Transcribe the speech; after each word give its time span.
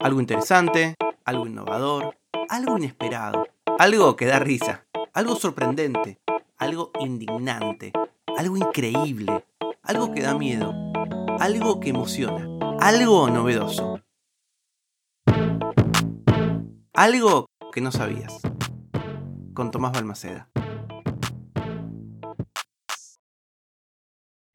Algo 0.00 0.18
interesante, 0.18 0.94
algo 1.26 1.46
innovador, 1.46 2.16
algo 2.48 2.78
inesperado, 2.78 3.46
algo 3.78 4.16
que 4.16 4.24
da 4.24 4.38
risa, 4.38 4.86
algo 5.12 5.36
sorprendente, 5.36 6.18
algo 6.56 6.90
indignante, 7.00 7.92
algo 8.38 8.56
increíble, 8.56 9.44
algo 9.82 10.10
que 10.12 10.22
da 10.22 10.34
miedo, 10.34 10.72
algo 11.38 11.80
que 11.80 11.90
emociona, 11.90 12.48
algo 12.80 13.28
novedoso. 13.28 14.00
Algo 16.94 17.50
que 17.70 17.82
no 17.82 17.92
sabías. 17.92 18.40
Con 19.52 19.70
Tomás 19.70 19.92
Balmaceda. 19.92 20.48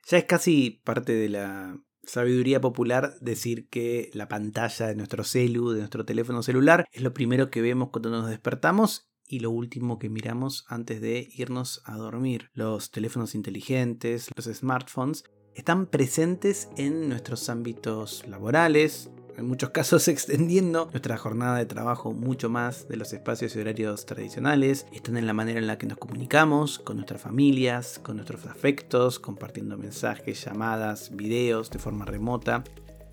Ya 0.07 0.17
es 0.17 0.25
casi 0.25 0.81
parte 0.83 1.13
de 1.13 1.29
la 1.29 1.77
sabiduría 2.07 2.61
popular 2.61 3.15
decir 3.21 3.67
que 3.69 4.09
la 4.13 4.27
pantalla 4.27 4.87
de 4.87 4.95
nuestro 4.95 5.23
celu, 5.23 5.71
de 5.71 5.79
nuestro 5.79 6.05
teléfono 6.05 6.43
celular, 6.43 6.85
es 6.91 7.01
lo 7.01 7.13
primero 7.13 7.49
que 7.49 7.61
vemos 7.61 7.89
cuando 7.89 8.09
nos 8.09 8.29
despertamos 8.29 9.09
y 9.27 9.39
lo 9.39 9.51
último 9.51 9.97
que 9.99 10.09
miramos 10.09 10.65
antes 10.67 11.01
de 11.01 11.29
irnos 11.35 11.81
a 11.85 11.95
dormir. 11.97 12.49
Los 12.53 12.91
teléfonos 12.91 13.35
inteligentes, 13.35 14.29
los 14.35 14.45
smartphones, 14.45 15.23
están 15.55 15.87
presentes 15.87 16.69
en 16.77 17.09
nuestros 17.09 17.49
ámbitos 17.49 18.27
laborales, 18.27 19.09
en 19.37 19.47
muchos 19.47 19.71
casos 19.71 20.07
extendiendo 20.09 20.87
nuestra 20.91 21.17
jornada 21.17 21.57
de 21.57 21.65
trabajo 21.65 22.13
mucho 22.13 22.49
más 22.49 22.87
de 22.87 22.97
los 22.97 23.13
espacios 23.13 23.55
y 23.55 23.59
horarios 23.59 24.05
tradicionales. 24.05 24.85
Están 24.91 25.17
en 25.17 25.27
la 25.27 25.33
manera 25.33 25.59
en 25.59 25.67
la 25.67 25.77
que 25.77 25.87
nos 25.87 25.97
comunicamos 25.97 26.79
con 26.79 26.97
nuestras 26.97 27.21
familias, 27.21 27.99
con 28.01 28.17
nuestros 28.17 28.45
afectos, 28.45 29.19
compartiendo 29.19 29.77
mensajes, 29.77 30.43
llamadas, 30.43 31.15
videos 31.15 31.69
de 31.69 31.79
forma 31.79 32.05
remota. 32.05 32.63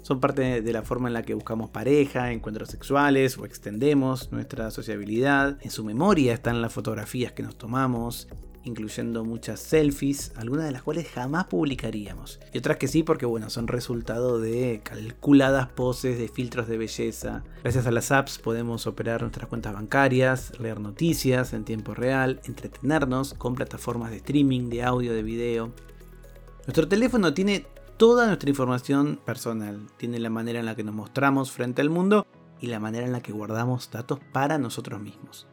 Son 0.03 0.19
parte 0.19 0.63
de 0.63 0.73
la 0.73 0.83
forma 0.83 1.09
en 1.09 1.15
la 1.15 1.23
que 1.23 1.35
buscamos 1.35 1.71
pareja, 1.71 2.33
encuentros 2.33 2.71
sexuales 2.71 3.39
o 3.39 3.45
extendemos 3.45 4.33
nuestra 4.33 4.71
sociabilidad. 4.73 5.59
En 5.63 5.71
su 5.71 5.85
memoria 5.85 6.35
están 6.35 6.61
las 6.61 6.73
fotografías 6.73 7.33
que 7.33 7.45
nos 7.45 7.57
tomamos, 7.57 8.27
incluyendo 8.65 9.25
muchas 9.25 9.61
selfies, 9.61 10.33
algunas 10.37 10.67
de 10.67 10.73
las 10.73 10.83
cuales 10.83 11.09
jamás 11.09 11.47
publicaríamos. 11.47 12.41
Y 12.53 12.59
otras 12.59 12.77
que 12.77 12.89
sí, 12.89 13.03
porque 13.03 13.27
bueno, 13.27 13.51
son 13.51 13.69
resultado 13.69 14.41
de 14.41 14.81
calculadas 14.85 15.69
poses, 15.69 16.19
de 16.19 16.29
filtros 16.29 16.69
de 16.69 16.79
belleza. 16.79 17.45
Gracias 17.63 17.87
a 17.87 17.91
las 17.91 18.13
apps 18.13 18.39
podemos 18.39 18.87
operar 18.87 19.23
nuestras 19.23 19.49
cuentas 19.49 19.75
bancarias, 19.75 20.59
leer 20.59 20.81
noticias 20.81 21.53
en 21.53 21.65
tiempo 21.65 21.95
real, 21.95 22.41
entretenernos 22.45 23.35
con 23.35 23.55
plataformas 23.55 24.11
de 24.11 24.19
streaming, 24.19 24.69
de 24.69 24.83
audio, 24.83 25.13
de 25.13 25.23
video. 25.23 25.73
Nuestro 26.67 26.87
teléfono 26.87 27.35
tiene 27.35 27.67
toda 27.97 28.27
nuestra 28.27 28.51
información 28.51 29.21
personal, 29.25 29.87
tiene 29.97 30.19
la 30.19 30.31
manera 30.31 30.61
en 30.61 30.67
la 30.67 30.75
que 30.75 30.85
nos 30.85 30.95
mostramos 30.95 31.53
frente 31.53 31.83
al 31.83 31.91
mundo 31.91 32.27
y 32.61 32.69
la 32.69 32.81
manera 32.81 33.05
en 33.05 33.13
la 33.13 33.21
que 33.21 33.33
guardamos 33.33 33.91
datos 33.91 34.21
para 34.33 34.59
nosotros 34.59 35.01
mismos. 35.01 35.47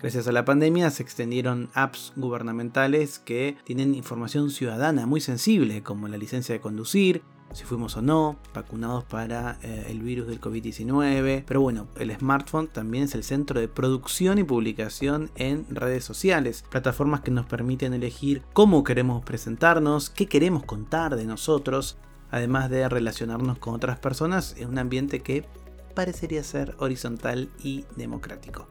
Gracias 0.00 0.28
a 0.28 0.32
la 0.32 0.44
pandemia 0.44 0.90
se 0.90 1.02
extendieron 1.02 1.70
apps 1.72 2.12
gubernamentales 2.16 3.18
que 3.18 3.56
tienen 3.64 3.94
información 3.94 4.50
ciudadana 4.50 5.06
muy 5.06 5.20
sensible, 5.20 5.82
como 5.82 6.08
la 6.08 6.18
licencia 6.18 6.54
de 6.54 6.60
conducir, 6.60 7.22
si 7.54 7.64
fuimos 7.64 7.96
o 7.96 8.02
no, 8.02 8.36
vacunados 8.52 9.04
para 9.04 9.58
eh, 9.62 9.86
el 9.88 10.02
virus 10.02 10.26
del 10.26 10.40
COVID-19. 10.40 11.44
Pero 11.46 11.60
bueno, 11.60 11.86
el 11.96 12.14
smartphone 12.16 12.68
también 12.68 13.04
es 13.04 13.14
el 13.14 13.22
centro 13.22 13.60
de 13.60 13.68
producción 13.68 14.38
y 14.38 14.44
publicación 14.44 15.30
en 15.36 15.64
redes 15.70 16.04
sociales, 16.04 16.64
plataformas 16.68 17.20
que 17.20 17.30
nos 17.30 17.46
permiten 17.46 17.94
elegir 17.94 18.42
cómo 18.52 18.84
queremos 18.84 19.24
presentarnos, 19.24 20.10
qué 20.10 20.26
queremos 20.26 20.64
contar 20.64 21.16
de 21.16 21.24
nosotros, 21.24 21.96
además 22.30 22.68
de 22.70 22.88
relacionarnos 22.88 23.58
con 23.58 23.74
otras 23.74 23.98
personas 23.98 24.56
en 24.58 24.68
un 24.68 24.78
ambiente 24.78 25.20
que 25.20 25.46
parecería 25.94 26.42
ser 26.42 26.74
horizontal 26.78 27.48
y 27.62 27.84
democrático. 27.96 28.68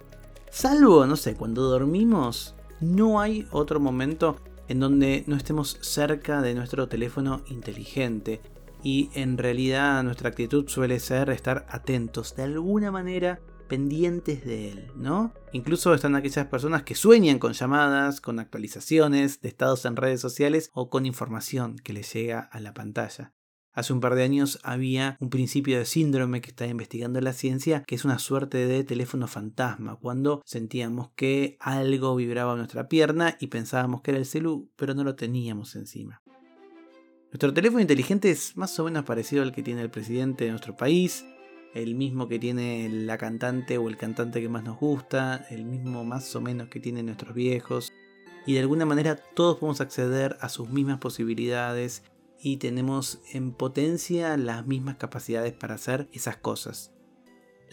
Salvo, 0.54 1.08
no 1.08 1.16
sé, 1.16 1.34
cuando 1.34 1.64
dormimos, 1.64 2.54
no 2.80 3.20
hay 3.20 3.48
otro 3.50 3.80
momento 3.80 4.36
en 4.67 4.80
donde 4.80 5.23
no 5.26 5.36
estemos 5.36 5.80
cerca 5.82 6.44
de 6.44 6.54
nuestro 6.54 6.88
teléfono 6.88 7.42
inteligente. 7.48 8.39
Y 8.83 9.10
en 9.16 9.39
realidad 9.39 10.04
nuestra 10.04 10.30
actitud 10.30 10.70
suele 10.70 11.00
ser 11.00 11.32
estar 11.32 11.66
atentos 11.70 12.36
de 12.36 12.44
alguna 12.44 12.92
manera 12.92 13.42
pendientes 13.67 14.45
de 14.45 14.70
él, 14.70 14.92
¿no? 14.95 15.33
Incluso 15.54 15.92
están 15.95 16.16
aquellas 16.16 16.45
personas 16.45 16.83
que 16.83 16.94
sueñan 16.94 17.39
con 17.39 17.54
llamadas, 17.54 18.22
con 18.22 18.39
actualizaciones 18.39 19.42
de 19.42 19.50
estados 19.50 19.86
en 19.86 19.95
redes 19.95 20.22
sociales 20.22 20.70
o 20.76 20.92
con 20.92 21.08
información 21.08 21.77
que 21.77 21.94
les 21.94 22.14
llega 22.14 22.39
a 22.39 22.60
la 22.60 22.76
pantalla. 22.76 23.33
Hace 23.73 23.92
un 23.92 24.02
par 24.02 24.14
de 24.14 24.22
años 24.22 24.60
había 24.61 25.17
un 25.20 25.32
principio 25.32 25.80
de 25.80 25.86
síndrome 25.86 26.42
que 26.42 26.52
está 26.52 26.67
investigando 26.67 27.20
la 27.22 27.34
ciencia, 27.34 27.84
que 27.88 27.95
es 27.95 28.06
una 28.06 28.20
suerte 28.20 28.67
de 28.67 28.84
teléfono 28.84 29.28
fantasma, 29.28 29.95
cuando 29.95 30.44
sentíamos 30.45 31.10
que 31.16 31.58
algo 31.60 32.16
vibraba 32.16 32.52
en 32.52 32.60
nuestra 32.60 32.88
pierna 32.88 33.36
y 33.39 33.48
pensábamos 33.48 34.02
que 34.02 34.12
era 34.12 34.20
el 34.20 34.28
celu, 34.28 34.70
pero 34.76 34.94
no 34.94 35.04
lo 35.04 35.16
teníamos 35.16 35.76
encima. 35.76 36.22
Nuestro 37.32 37.52
teléfono 37.52 37.82
inteligente 37.82 38.30
es 38.30 38.56
más 38.56 38.80
o 38.80 38.83
menos 38.83 39.06
parecido 39.06 39.42
al 39.42 39.52
que 39.52 39.64
tiene 39.64 39.82
el 39.82 39.89
presidente 39.89 40.45
de 40.45 40.52
nuestro 40.52 40.78
país, 40.78 41.26
el 41.73 41.95
mismo 41.95 42.28
que 42.28 42.38
tiene 42.38 42.88
la 42.89 43.17
cantante 43.17 43.80
o 43.80 43.89
el 43.89 43.98
cantante 43.98 44.39
que 44.39 44.50
más 44.50 44.64
nos 44.64 44.78
gusta, 44.78 45.48
el 45.50 45.66
mismo 45.66 46.04
más 46.04 46.36
o 46.36 46.42
menos 46.42 46.67
que 46.67 46.80
tienen 46.80 47.08
nuestros 47.08 47.33
viejos, 47.33 47.92
y 48.45 48.54
de 48.54 48.60
alguna 48.60 48.86
manera 48.86 49.16
todos 49.16 49.58
podemos 49.58 49.82
acceder 49.82 50.38
a 50.42 50.50
sus 50.50 50.70
mismas 50.70 51.00
posibilidades 51.00 52.04
y 52.43 52.58
tenemos 52.58 53.21
en 53.31 53.54
potencia 53.54 54.36
las 54.37 54.67
mismas 54.67 54.98
capacidades 54.98 55.54
para 55.54 55.76
hacer 55.76 56.09
esas 56.11 56.36
cosas. 56.37 56.92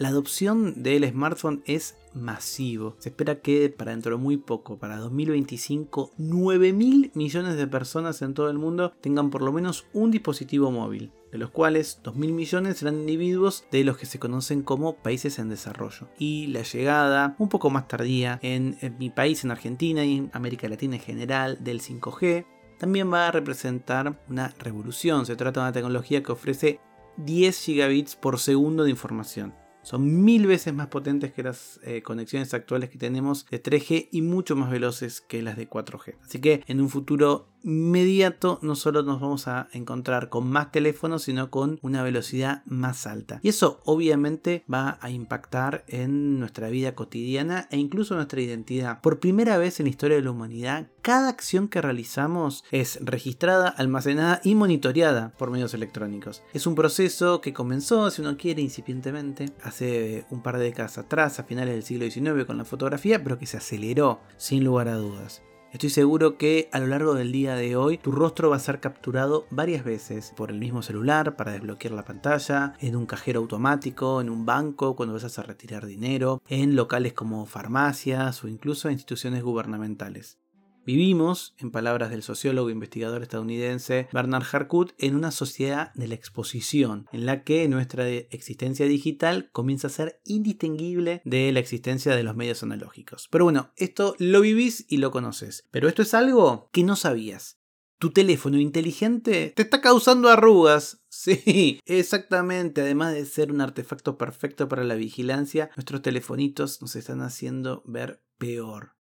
La 0.00 0.08
adopción 0.08 0.82
del 0.82 1.06
smartphone 1.06 1.62
es 1.66 1.96
masivo. 2.14 2.96
Se 3.00 3.10
espera 3.10 3.40
que 3.40 3.68
para 3.68 3.90
dentro 3.90 4.16
de 4.16 4.22
muy 4.22 4.38
poco, 4.38 4.78
para 4.78 4.96
2025, 4.96 6.12
9 6.16 6.72
mil 6.72 7.10
millones 7.14 7.56
de 7.56 7.66
personas 7.66 8.22
en 8.22 8.32
todo 8.32 8.48
el 8.48 8.56
mundo 8.56 8.94
tengan 9.02 9.28
por 9.28 9.42
lo 9.42 9.52
menos 9.52 9.86
un 9.92 10.10
dispositivo 10.10 10.70
móvil, 10.70 11.12
de 11.30 11.36
los 11.36 11.50
cuales 11.50 12.00
2 12.02 12.16
mil 12.16 12.32
millones 12.32 12.78
serán 12.78 13.00
individuos 13.00 13.66
de 13.70 13.84
los 13.84 13.98
que 13.98 14.06
se 14.06 14.18
conocen 14.18 14.62
como 14.62 14.96
países 14.96 15.38
en 15.38 15.50
desarrollo. 15.50 16.08
Y 16.18 16.46
la 16.46 16.62
llegada, 16.62 17.36
un 17.38 17.50
poco 17.50 17.68
más 17.68 17.86
tardía, 17.86 18.38
en, 18.42 18.78
en 18.80 18.96
mi 18.96 19.10
país, 19.10 19.44
en 19.44 19.50
Argentina 19.50 20.02
y 20.04 20.16
en 20.16 20.30
América 20.32 20.66
Latina 20.68 20.96
en 20.96 21.02
general, 21.02 21.58
del 21.62 21.82
5G, 21.82 22.46
también 22.80 23.12
va 23.12 23.28
a 23.28 23.30
representar 23.30 24.18
una 24.28 24.48
revolución. 24.58 25.26
Se 25.26 25.36
trata 25.36 25.60
de 25.60 25.66
una 25.66 25.72
tecnología 25.72 26.22
que 26.22 26.32
ofrece 26.32 26.80
10 27.18 27.60
gigabits 27.60 28.16
por 28.16 28.38
segundo 28.38 28.84
de 28.84 28.90
información. 28.90 29.54
Son 29.82 30.24
mil 30.24 30.46
veces 30.46 30.72
más 30.72 30.86
potentes 30.88 31.30
que 31.32 31.42
las 31.42 31.78
eh, 31.82 32.00
conexiones 32.02 32.54
actuales 32.54 32.88
que 32.88 32.96
tenemos 32.96 33.44
de 33.50 33.62
3G 33.62 34.08
y 34.10 34.22
mucho 34.22 34.56
más 34.56 34.70
veloces 34.70 35.20
que 35.20 35.42
las 35.42 35.58
de 35.58 35.68
4G. 35.68 36.16
Así 36.24 36.40
que 36.40 36.64
en 36.66 36.80
un 36.80 36.88
futuro 36.88 37.49
inmediato 37.62 38.58
no 38.62 38.74
solo 38.74 39.02
nos 39.02 39.20
vamos 39.20 39.48
a 39.48 39.68
encontrar 39.72 40.28
con 40.28 40.48
más 40.48 40.72
teléfonos, 40.72 41.22
sino 41.22 41.50
con 41.50 41.78
una 41.82 42.02
velocidad 42.02 42.62
más 42.66 43.06
alta. 43.06 43.40
Y 43.42 43.48
eso 43.48 43.80
obviamente 43.84 44.64
va 44.72 44.98
a 45.00 45.10
impactar 45.10 45.84
en 45.88 46.38
nuestra 46.38 46.68
vida 46.68 46.94
cotidiana 46.94 47.68
e 47.70 47.76
incluso 47.76 48.14
nuestra 48.14 48.40
identidad. 48.40 49.00
Por 49.00 49.20
primera 49.20 49.58
vez 49.58 49.80
en 49.80 49.84
la 49.84 49.90
historia 49.90 50.16
de 50.16 50.22
la 50.22 50.30
humanidad, 50.30 50.88
cada 51.02 51.28
acción 51.28 51.68
que 51.68 51.80
realizamos 51.80 52.64
es 52.70 52.98
registrada, 53.02 53.68
almacenada 53.68 54.40
y 54.44 54.54
monitoreada 54.54 55.32
por 55.38 55.50
medios 55.50 55.74
electrónicos. 55.74 56.42
Es 56.52 56.66
un 56.66 56.74
proceso 56.74 57.40
que 57.40 57.52
comenzó, 57.52 58.10
si 58.10 58.22
uno 58.22 58.36
quiere, 58.36 58.62
incipientemente, 58.62 59.52
hace 59.62 60.26
un 60.30 60.42
par 60.42 60.58
de 60.58 60.64
décadas 60.64 60.98
atrás, 60.98 61.38
a 61.38 61.44
finales 61.44 61.74
del 61.74 61.82
siglo 61.84 62.10
XIX 62.10 62.44
con 62.46 62.58
la 62.58 62.64
fotografía, 62.64 63.22
pero 63.22 63.38
que 63.38 63.46
se 63.46 63.56
aceleró 63.56 64.20
sin 64.36 64.64
lugar 64.64 64.88
a 64.88 64.96
dudas. 64.96 65.42
Estoy 65.72 65.90
seguro 65.90 66.36
que 66.36 66.68
a 66.72 66.80
lo 66.80 66.88
largo 66.88 67.14
del 67.14 67.30
día 67.30 67.54
de 67.54 67.76
hoy 67.76 67.96
tu 67.96 68.10
rostro 68.10 68.50
va 68.50 68.56
a 68.56 68.60
ser 68.60 68.80
capturado 68.80 69.46
varias 69.50 69.84
veces 69.84 70.32
por 70.36 70.50
el 70.50 70.58
mismo 70.58 70.82
celular 70.82 71.36
para 71.36 71.52
desbloquear 71.52 71.94
la 71.94 72.04
pantalla, 72.04 72.74
en 72.80 72.96
un 72.96 73.06
cajero 73.06 73.38
automático, 73.38 74.20
en 74.20 74.30
un 74.30 74.44
banco 74.44 74.96
cuando 74.96 75.14
vas 75.14 75.38
a 75.38 75.42
retirar 75.44 75.86
dinero, 75.86 76.42
en 76.48 76.74
locales 76.74 77.12
como 77.12 77.46
farmacias 77.46 78.42
o 78.42 78.48
incluso 78.48 78.90
instituciones 78.90 79.44
gubernamentales. 79.44 80.38
Vivimos, 80.86 81.54
en 81.58 81.70
palabras 81.70 82.10
del 82.10 82.22
sociólogo 82.22 82.68
e 82.68 82.72
investigador 82.72 83.22
estadounidense 83.22 84.08
Bernard 84.12 84.44
Harcourt, 84.50 84.94
en 84.98 85.14
una 85.14 85.30
sociedad 85.30 85.92
de 85.94 86.08
la 86.08 86.14
exposición, 86.14 87.06
en 87.12 87.26
la 87.26 87.44
que 87.44 87.68
nuestra 87.68 88.08
existencia 88.08 88.86
digital 88.86 89.50
comienza 89.52 89.88
a 89.88 89.90
ser 89.90 90.20
indistinguible 90.24 91.22
de 91.24 91.52
la 91.52 91.60
existencia 91.60 92.16
de 92.16 92.22
los 92.22 92.34
medios 92.34 92.62
analógicos. 92.62 93.28
Pero 93.30 93.44
bueno, 93.44 93.72
esto 93.76 94.14
lo 94.18 94.40
vivís 94.40 94.86
y 94.88 94.96
lo 94.96 95.10
conoces. 95.10 95.64
Pero 95.70 95.88
esto 95.88 96.02
es 96.02 96.14
algo 96.14 96.70
que 96.72 96.82
no 96.82 96.96
sabías. 96.96 97.58
Tu 97.98 98.12
teléfono 98.12 98.58
inteligente 98.58 99.52
te 99.54 99.62
está 99.62 99.80
causando 99.80 100.28
arrugas. 100.28 100.96
Sí, 101.12 101.80
exactamente. 101.86 102.80
Además 102.80 103.12
de 103.12 103.26
ser 103.26 103.50
un 103.52 103.60
artefacto 103.60 104.16
perfecto 104.16 104.68
para 104.68 104.84
la 104.84 104.94
vigilancia, 104.94 105.70
nuestros 105.76 106.02
telefonitos 106.02 106.80
nos 106.80 106.94
están 106.94 107.20
haciendo 107.20 107.82
ver 107.84 108.22
peor. 108.38 108.94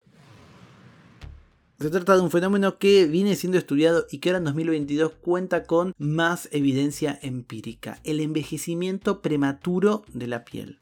Se 1.79 1.91
trata 1.91 2.17
de 2.17 2.23
un 2.23 2.31
fenómeno 2.31 2.79
que 2.79 3.05
viene 3.05 3.37
siendo 3.37 3.59
estudiado 3.59 4.07
y 4.11 4.19
que 4.19 4.31
ahora 4.31 4.39
en 4.39 4.45
2022 4.45 5.13
cuenta 5.21 5.65
con 5.65 5.93
más 5.99 6.49
evidencia 6.51 7.19
empírica, 7.21 8.01
el 8.03 8.21
envejecimiento 8.21 9.21
prematuro 9.21 10.03
de 10.15 10.27
la 10.27 10.47
piel. 10.47 10.79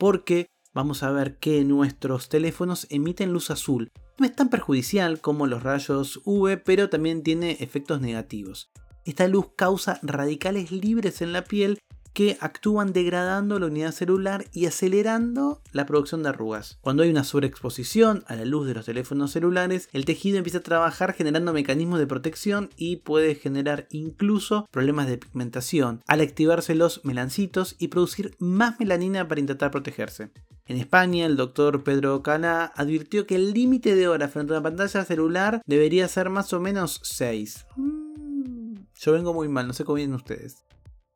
Porque 0.00 0.50
vamos 0.74 1.04
a 1.04 1.12
ver 1.12 1.38
que 1.38 1.62
nuestros 1.64 2.28
teléfonos 2.28 2.88
emiten 2.90 3.32
luz 3.32 3.52
azul. 3.52 3.92
No 4.18 4.26
es 4.26 4.34
tan 4.34 4.50
perjudicial 4.50 5.20
como 5.20 5.46
los 5.46 5.62
rayos 5.62 6.20
UV, 6.24 6.60
pero 6.64 6.88
también 6.88 7.22
tiene 7.22 7.58
efectos 7.60 8.00
negativos. 8.00 8.72
Esta 9.04 9.28
luz 9.28 9.50
causa 9.54 10.00
radicales 10.02 10.72
libres 10.72 11.22
en 11.22 11.32
la 11.32 11.44
piel 11.44 11.78
que 12.12 12.36
actúan 12.40 12.92
degradando 12.92 13.58
la 13.58 13.66
unidad 13.66 13.92
celular 13.92 14.46
y 14.52 14.66
acelerando 14.66 15.60
la 15.72 15.86
producción 15.86 16.22
de 16.22 16.30
arrugas. 16.30 16.78
Cuando 16.80 17.02
hay 17.02 17.10
una 17.10 17.24
sobreexposición 17.24 18.24
a 18.26 18.36
la 18.36 18.44
luz 18.44 18.66
de 18.66 18.74
los 18.74 18.86
teléfonos 18.86 19.32
celulares, 19.32 19.88
el 19.92 20.04
tejido 20.04 20.38
empieza 20.38 20.58
a 20.58 20.62
trabajar 20.62 21.12
generando 21.12 21.52
mecanismos 21.52 21.98
de 21.98 22.06
protección 22.06 22.70
y 22.76 22.96
puede 22.96 23.34
generar 23.34 23.86
incluso 23.90 24.68
problemas 24.70 25.06
de 25.06 25.18
pigmentación 25.18 26.02
al 26.06 26.20
activarse 26.20 26.74
los 26.74 27.04
melancitos 27.04 27.76
y 27.78 27.88
producir 27.88 28.34
más 28.38 28.78
melanina 28.80 29.28
para 29.28 29.40
intentar 29.40 29.70
protegerse. 29.70 30.30
En 30.66 30.76
España, 30.76 31.26
el 31.26 31.36
doctor 31.36 31.82
Pedro 31.82 32.22
Cana 32.22 32.72
advirtió 32.76 33.26
que 33.26 33.34
el 33.34 33.52
límite 33.52 33.96
de 33.96 34.06
horas 34.06 34.32
frente 34.32 34.52
a 34.52 34.58
una 34.58 34.62
pantalla 34.62 35.04
celular 35.04 35.62
debería 35.66 36.06
ser 36.06 36.30
más 36.30 36.52
o 36.52 36.60
menos 36.60 37.00
6. 37.02 37.66
Mm, 37.76 38.74
yo 39.00 39.12
vengo 39.12 39.34
muy 39.34 39.48
mal, 39.48 39.66
no 39.66 39.72
sé 39.72 39.84
cómo 39.84 39.96
vienen 39.96 40.14
ustedes. 40.14 40.64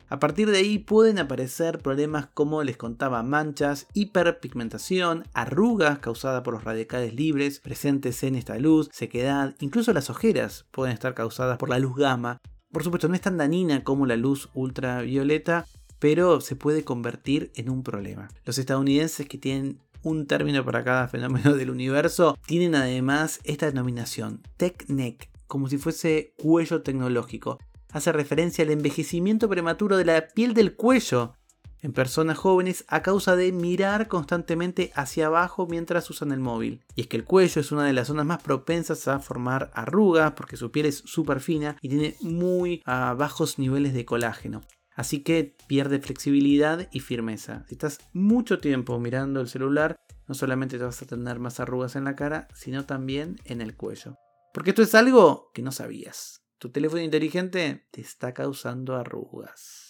A 0.08 0.18
partir 0.18 0.50
de 0.50 0.58
ahí 0.58 0.78
pueden 0.78 1.18
aparecer 1.18 1.78
problemas 1.78 2.26
como 2.26 2.62
les 2.62 2.76
contaba 2.76 3.22
manchas, 3.22 3.86
hiperpigmentación, 3.94 5.24
arrugas 5.32 5.98
causadas 5.98 6.42
por 6.42 6.54
los 6.54 6.64
radicales 6.64 7.14
libres 7.14 7.60
presentes 7.60 8.22
en 8.22 8.34
esta 8.34 8.58
luz, 8.58 8.90
sequedad, 8.92 9.54
incluso 9.60 9.92
las 9.92 10.10
ojeras 10.10 10.66
pueden 10.70 10.92
estar 10.92 11.14
causadas 11.14 11.56
por 11.56 11.70
la 11.70 11.78
luz 11.78 11.96
gamma. 11.96 12.40
Por 12.70 12.84
supuesto 12.84 13.08
no 13.08 13.14
es 13.14 13.22
tan 13.22 13.38
dañina 13.38 13.82
como 13.82 14.04
la 14.04 14.16
luz 14.16 14.50
ultravioleta, 14.52 15.66
pero 15.98 16.40
se 16.40 16.54
puede 16.54 16.84
convertir 16.84 17.50
en 17.54 17.70
un 17.70 17.82
problema. 17.82 18.28
Los 18.44 18.58
estadounidenses 18.58 19.26
que 19.26 19.38
tienen 19.38 19.80
un 20.02 20.26
término 20.26 20.64
para 20.64 20.84
cada 20.84 21.08
fenómeno 21.08 21.54
del 21.54 21.70
universo 21.70 22.36
tienen 22.46 22.74
además 22.74 23.40
esta 23.44 23.66
denominación, 23.66 24.42
TechNeck, 24.58 25.30
como 25.46 25.68
si 25.68 25.78
fuese 25.78 26.34
cuello 26.36 26.82
tecnológico 26.82 27.58
hace 27.94 28.12
referencia 28.12 28.64
al 28.64 28.72
envejecimiento 28.72 29.48
prematuro 29.48 29.96
de 29.96 30.04
la 30.04 30.28
piel 30.28 30.52
del 30.52 30.74
cuello 30.74 31.34
en 31.80 31.92
personas 31.92 32.36
jóvenes 32.36 32.84
a 32.88 33.02
causa 33.02 33.36
de 33.36 33.52
mirar 33.52 34.08
constantemente 34.08 34.90
hacia 34.96 35.26
abajo 35.26 35.68
mientras 35.68 36.10
usan 36.10 36.32
el 36.32 36.40
móvil. 36.40 36.82
Y 36.96 37.02
es 37.02 37.06
que 37.06 37.16
el 37.16 37.24
cuello 37.24 37.60
es 37.60 37.70
una 37.70 37.84
de 37.84 37.92
las 37.92 38.08
zonas 38.08 38.26
más 38.26 38.42
propensas 38.42 39.06
a 39.06 39.20
formar 39.20 39.70
arrugas 39.74 40.32
porque 40.32 40.56
su 40.56 40.72
piel 40.72 40.86
es 40.86 41.04
súper 41.04 41.38
fina 41.38 41.76
y 41.82 41.88
tiene 41.88 42.16
muy 42.20 42.82
ah, 42.84 43.14
bajos 43.16 43.60
niveles 43.60 43.94
de 43.94 44.04
colágeno. 44.04 44.62
Así 44.96 45.22
que 45.22 45.56
pierde 45.68 46.00
flexibilidad 46.00 46.88
y 46.90 46.98
firmeza. 46.98 47.64
Si 47.68 47.74
estás 47.74 48.00
mucho 48.12 48.58
tiempo 48.58 48.98
mirando 48.98 49.40
el 49.40 49.48
celular, 49.48 49.96
no 50.26 50.34
solamente 50.34 50.78
te 50.78 50.84
vas 50.84 51.00
a 51.00 51.06
tener 51.06 51.38
más 51.38 51.60
arrugas 51.60 51.94
en 51.94 52.04
la 52.04 52.16
cara, 52.16 52.48
sino 52.54 52.86
también 52.86 53.36
en 53.44 53.60
el 53.60 53.76
cuello. 53.76 54.16
Porque 54.52 54.70
esto 54.70 54.82
es 54.82 54.94
algo 54.96 55.50
que 55.52 55.62
no 55.62 55.70
sabías 55.70 56.43
tu 56.58 56.70
teléfono 56.70 57.02
inteligente 57.02 57.86
te 57.90 58.00
está 58.00 58.32
causando 58.32 58.96
arrugas. 58.96 59.84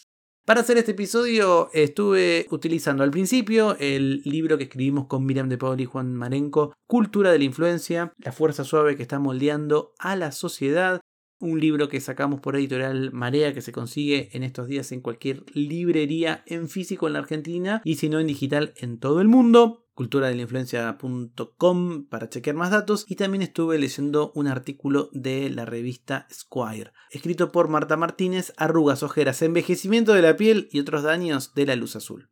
Para 0.45 0.61
hacer 0.61 0.77
este 0.77 0.91
episodio 0.91 1.71
estuve 1.73 2.47
utilizando 2.51 3.03
al 3.03 3.11
principio 3.11 3.79
el 3.81 4.21
libro 4.25 4.59
que 4.59 4.65
escribimos 4.65 5.07
con 5.07 5.25
Miriam 5.25 5.49
de 5.49 5.57
Paul 5.57 5.81
y 5.81 5.87
Juan 5.87 6.15
Marenco, 6.15 6.75
Cultura 6.87 7.33
de 7.33 7.39
la 7.39 7.45
Influencia, 7.45 8.13
la 8.19 8.31
fuerza 8.31 8.63
suave 8.63 8.95
que 8.95 9.03
está 9.03 9.19
moldeando 9.19 9.95
a 9.99 10.17
la 10.17 10.33
sociedad, 10.33 11.01
un 11.41 11.61
libro 11.61 11.89
que 11.89 12.01
sacamos 12.01 12.41
por 12.41 12.57
editorial 12.57 13.11
Marea 13.13 13.55
que 13.55 13.63
se 13.63 13.73
consigue 13.73 14.29
en 14.37 14.43
estos 14.43 14.67
días 14.69 14.93
en 14.93 15.01
cualquier 15.01 15.45
librería 15.55 16.43
en 16.47 16.69
físico 16.69 17.07
en 17.07 17.15
la 17.15 17.21
Argentina 17.21 17.81
y 17.83 17.95
si 17.95 18.11
no 18.11 18.21
en 18.21 18.27
digital 18.27 18.75
en 18.77 18.99
todo 18.99 19.23
el 19.23 19.29
mundo 19.29 19.84
culturadelainfluencia.com 19.95 22.07
para 22.07 22.29
chequear 22.29 22.57
más 22.57 22.71
datos 22.71 23.05
y 23.09 23.17
también 23.17 23.43
estuve 23.43 23.79
leyendo 23.79 24.33
un 24.35 24.49
artículo 24.49 25.09
de 25.13 25.51
la 25.51 25.65
revista 25.65 26.27
Squire, 26.33 26.93
escrito 27.11 27.53
por 27.53 27.69
Marta 27.69 27.97
Martínez, 27.97 28.53
arrugas, 28.57 29.03
ojeras, 29.03 29.43
envejecimiento 29.43 30.13
de 30.13 30.23
la 30.23 30.37
piel 30.37 30.69
y 30.71 30.81
otros 30.81 31.03
daños 31.03 31.55
de 31.55 31.67
la 31.67 31.77
luz 31.77 31.97
azul. 31.97 32.29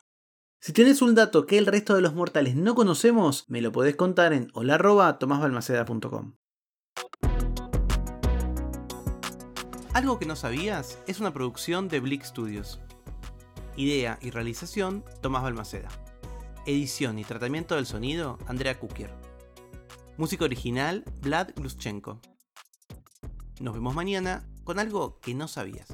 Si 0.61 0.73
tienes 0.73 1.03
un 1.03 1.15
dato 1.15 1.47
que 1.47 1.59
el 1.59 1.67
resto 1.67 1.97
de 1.97 2.03
los 2.03 2.15
mortales 2.15 2.55
no 2.55 2.75
conocemos, 2.75 3.47
me 3.49 3.61
lo 3.61 3.73
podés 3.73 3.97
contar 3.97 4.33
en 4.33 4.49
hola.tomasbalmaceda.com. 4.55 6.37
Algo 9.93 10.19
que 10.19 10.27
no 10.27 10.37
sabías 10.37 10.99
es 11.07 11.21
una 11.21 11.33
producción 11.33 11.89
de 11.89 12.01
Blick 12.01 12.25
Studios. 12.25 12.81
Idea 13.77 14.19
y 14.23 14.31
realización 14.31 15.05
Tomás 15.21 15.43
Balmaceda. 15.43 15.89
Edición 16.65 17.19
y 17.19 17.25
tratamiento 17.25 17.75
del 17.75 17.87
sonido, 17.87 18.39
Andrea 18.47 18.79
Kukier. 18.79 19.13
Música 20.17 20.45
original, 20.45 21.03
Vlad 21.21 21.49
Gluschenko. 21.57 22.21
Nos 23.59 23.75
vemos 23.75 23.97
mañana 23.97 24.49
con 24.63 24.79
algo 24.79 25.19
que 25.19 25.35
no 25.35 25.49
sabías. 25.49 25.89